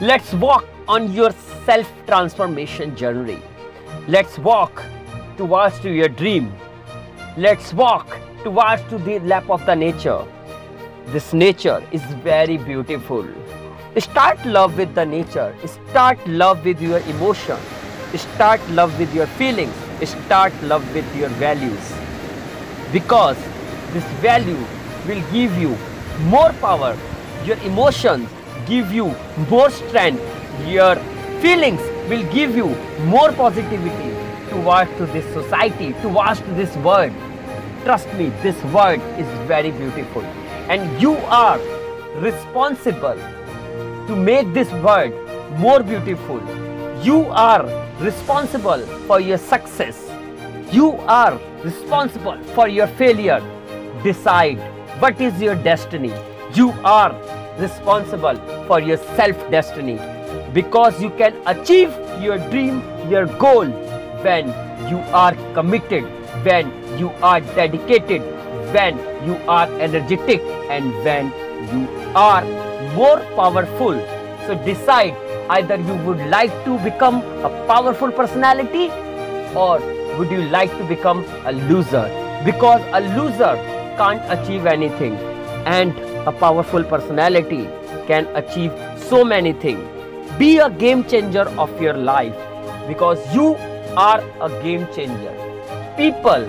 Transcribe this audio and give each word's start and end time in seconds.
Let's 0.00 0.32
walk 0.32 0.64
on 0.86 1.12
your 1.12 1.32
self 1.66 1.92
transformation 2.06 2.94
journey. 2.94 3.42
Let's 4.06 4.38
walk 4.38 4.84
towards 5.36 5.80
to 5.80 5.90
your 5.90 6.08
dream. 6.08 6.52
Let's 7.36 7.74
walk 7.74 8.16
towards 8.44 8.80
to 8.90 8.98
the 8.98 9.18
lap 9.18 9.50
of 9.50 9.66
the 9.66 9.74
nature. 9.74 10.24
This 11.06 11.32
nature 11.32 11.82
is 11.90 12.00
very 12.22 12.58
beautiful. 12.58 13.26
Start 13.98 14.46
love 14.46 14.78
with 14.78 14.94
the 14.94 15.04
nature. 15.04 15.52
Start 15.66 16.24
love 16.28 16.64
with 16.64 16.80
your 16.80 17.00
emotion. 17.00 17.58
Start 18.14 18.60
love 18.70 18.96
with 19.00 19.12
your 19.12 19.26
feelings. 19.26 19.74
Start 20.04 20.52
love 20.62 20.94
with 20.94 21.16
your 21.16 21.28
values. 21.40 21.92
Because 22.92 23.36
this 23.92 24.04
value 24.22 24.64
will 25.08 25.22
give 25.32 25.58
you 25.58 25.76
more 26.20 26.52
power. 26.60 26.96
Your 27.44 27.56
emotions 27.64 28.28
give 28.66 28.92
you 28.92 29.14
more 29.50 29.70
strength. 29.70 30.22
Your 30.66 30.96
feelings 31.40 31.80
will 32.08 32.24
give 32.32 32.56
you 32.56 32.68
more 33.04 33.32
positivity 33.32 34.10
towards 34.50 34.90
to 34.96 35.06
this 35.06 35.24
society, 35.32 35.92
towards 36.02 36.40
to 36.40 36.50
this 36.52 36.74
world. 36.78 37.12
Trust 37.84 38.12
me, 38.14 38.30
this 38.42 38.62
world 38.64 39.00
is 39.18 39.26
very 39.46 39.70
beautiful 39.70 40.22
and 40.68 41.00
you 41.00 41.16
are 41.28 41.58
responsible 42.20 43.16
to 44.06 44.16
make 44.16 44.52
this 44.52 44.70
world 44.72 45.12
more 45.58 45.82
beautiful. 45.82 46.40
You 47.02 47.26
are 47.26 47.64
responsible 48.00 48.80
for 49.06 49.20
your 49.20 49.38
success. 49.38 50.10
You 50.72 50.92
are 51.06 51.40
responsible 51.62 52.38
for 52.54 52.68
your 52.68 52.86
failure. 52.86 53.40
Decide 54.02 54.58
what 55.00 55.20
is 55.20 55.40
your 55.40 55.54
destiny. 55.54 56.12
You 56.54 56.72
are 56.84 57.12
responsible 57.58 58.36
for 58.66 58.80
your 58.80 58.96
self 59.16 59.50
destiny 59.50 59.98
because 60.52 61.00
you 61.02 61.10
can 61.10 61.34
achieve 61.46 61.92
your 62.20 62.38
dream, 62.50 62.82
your 63.10 63.26
goal 63.26 63.66
when 64.26 64.48
you 64.88 64.98
are 65.12 65.34
committed, 65.54 66.04
when 66.44 66.70
you 66.98 67.10
are 67.22 67.40
dedicated, 67.40 68.22
when 68.72 68.98
you 69.26 69.36
are 69.48 69.68
energetic, 69.80 70.40
and 70.70 70.92
when 71.04 71.32
you 71.72 71.88
are 72.14 72.44
more 72.94 73.18
powerful. 73.36 73.98
So 74.46 74.54
decide 74.64 75.14
either 75.50 75.76
you 75.76 75.94
would 76.06 76.20
like 76.28 76.52
to 76.64 76.78
become 76.78 77.22
a 77.44 77.50
powerful 77.66 78.12
personality 78.12 78.90
or 79.54 79.78
would 80.18 80.30
you 80.30 80.42
like 80.48 80.70
to 80.78 80.84
become 80.84 81.24
a 81.44 81.52
loser? 81.52 82.06
Because 82.44 82.82
a 82.92 83.00
loser 83.16 83.54
can't 83.96 84.22
achieve 84.30 84.66
anything 84.66 85.14
and 85.66 85.94
a 86.28 86.32
powerful 86.40 86.84
personality 86.84 87.64
can 88.06 88.26
achieve 88.40 88.72
so 89.08 89.24
many 89.24 89.52
things. 89.64 89.82
Be 90.38 90.58
a 90.58 90.70
game 90.70 91.04
changer 91.04 91.46
of 91.64 91.80
your 91.80 91.94
life 91.94 92.36
because 92.86 93.18
you 93.34 93.54
are 93.96 94.20
a 94.40 94.48
game 94.62 94.86
changer. 94.94 95.34
People 95.96 96.44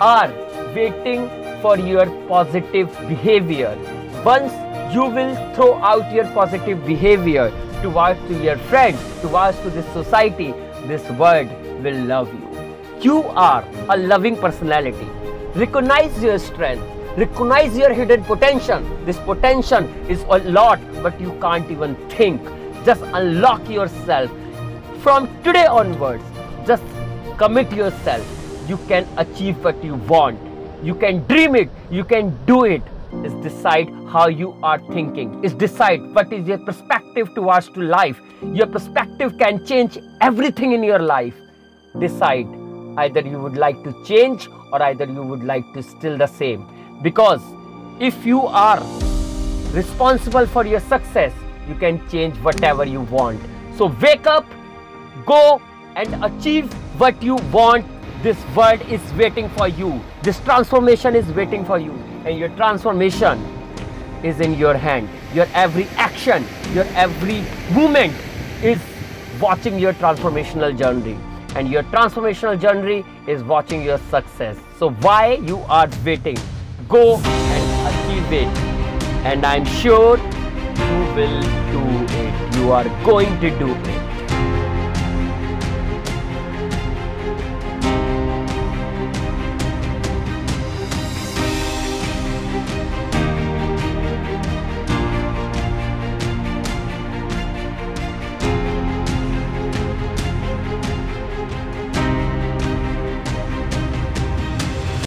are 0.00 0.30
waiting 0.74 1.28
for 1.60 1.76
your 1.78 2.06
positive 2.28 2.88
behavior. 3.08 3.76
Once 4.24 4.52
you 4.94 5.04
will 5.18 5.34
throw 5.54 5.74
out 5.92 6.12
your 6.12 6.26
positive 6.32 6.86
behavior 6.86 7.50
towards 7.82 8.20
to 8.28 8.42
your 8.42 8.56
friends, 8.72 8.98
towards 9.20 9.58
to 9.60 9.70
this 9.70 9.86
society, 9.92 10.52
this 10.86 11.08
world 11.22 11.50
will 11.82 12.00
love 12.04 12.32
you. 12.32 12.74
You 13.00 13.22
are 13.48 13.64
a 13.88 13.96
loving 13.96 14.36
personality. 14.36 15.08
Recognize 15.54 16.22
your 16.22 16.38
strength. 16.38 16.84
Recognize 17.16 17.78
your 17.78 17.94
hidden 17.94 18.24
potential. 18.24 18.82
This 19.04 19.16
potential 19.18 19.84
is 20.10 20.22
a 20.28 20.38
lot, 20.50 20.80
but 21.00 21.20
you 21.20 21.30
can't 21.40 21.70
even 21.70 21.94
think. 22.08 22.42
Just 22.84 23.02
unlock 23.02 23.70
yourself. 23.70 24.32
From 24.98 25.28
today 25.44 25.66
onwards, 25.66 26.24
just 26.66 26.82
commit 27.38 27.70
yourself. 27.70 28.26
You 28.68 28.78
can 28.88 29.06
achieve 29.16 29.62
what 29.62 29.84
you 29.84 29.94
want. 29.94 30.40
You 30.82 30.96
can 30.96 31.24
dream 31.28 31.54
it. 31.54 31.70
You 31.88 32.02
can 32.02 32.36
do 32.46 32.64
it. 32.64 32.82
Is 33.22 33.32
decide 33.44 33.88
how 34.08 34.26
you 34.26 34.56
are 34.64 34.80
thinking. 34.92 35.44
Is 35.44 35.54
decide 35.54 36.02
what 36.14 36.32
is 36.32 36.48
your 36.48 36.58
perspective 36.58 37.32
towards 37.36 37.68
to 37.74 37.80
life. 37.80 38.20
Your 38.42 38.66
perspective 38.66 39.38
can 39.38 39.64
change 39.64 39.98
everything 40.20 40.72
in 40.72 40.82
your 40.82 40.98
life. 40.98 41.36
Decide 41.96 42.48
either 42.98 43.20
you 43.20 43.38
would 43.38 43.56
like 43.56 43.84
to 43.84 43.94
change 44.04 44.48
or 44.72 44.82
either 44.82 45.04
you 45.04 45.22
would 45.22 45.44
like 45.44 45.64
to 45.74 45.82
still 45.82 46.18
the 46.18 46.26
same 46.26 46.74
because 47.04 47.42
if 48.00 48.26
you 48.26 48.40
are 48.64 48.80
responsible 49.72 50.46
for 50.46 50.66
your 50.66 50.80
success 50.80 51.32
you 51.68 51.74
can 51.74 52.00
change 52.08 52.36
whatever 52.38 52.84
you 52.84 53.02
want. 53.02 53.40
So 53.76 53.86
wake 54.00 54.26
up 54.26 54.46
go 55.26 55.60
and 55.96 56.24
achieve 56.24 56.72
what 56.98 57.22
you 57.22 57.36
want. 57.52 57.86
This 58.22 58.42
world 58.56 58.80
is 58.88 59.00
waiting 59.14 59.48
for 59.50 59.68
you. 59.68 60.00
This 60.22 60.40
transformation 60.40 61.14
is 61.14 61.26
waiting 61.32 61.64
for 61.64 61.78
you. 61.78 61.92
And 62.24 62.38
your 62.38 62.48
transformation 62.60 63.38
is 64.22 64.40
in 64.40 64.54
your 64.54 64.74
hand. 64.74 65.08
Your 65.34 65.46
every 65.52 65.84
action 65.96 66.44
your 66.74 66.84
every 66.94 67.44
movement 67.72 68.12
is 68.62 68.80
watching 69.40 69.78
your 69.78 69.92
transformational 69.94 70.76
journey. 70.76 71.16
And 71.54 71.68
your 71.68 71.84
transformational 71.84 72.60
journey 72.60 73.04
is 73.28 73.44
watching 73.44 73.82
your 73.82 73.98
success. 74.10 74.58
So 74.78 74.90
why 74.90 75.34
you 75.34 75.58
are 75.68 75.88
waiting? 76.04 76.36
Go 76.88 77.16
and 77.16 77.88
achieve 77.88 78.32
it. 78.32 78.58
And 79.24 79.44
I'm 79.46 79.64
sure 79.64 80.18
you 80.18 80.98
will 81.14 81.40
do 81.72 81.84
it. 82.14 82.56
You 82.56 82.72
are 82.72 82.84
going 83.04 83.40
to 83.40 83.58
do 83.58 83.70
it. 83.70 84.13